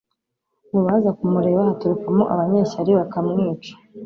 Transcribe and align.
mu 0.71 0.79
baza 0.85 1.09
kumureba 1.17 1.67
haturukamo 1.69 2.23
abanyeshyari 2.33 2.91
bakamwica. 2.99 3.71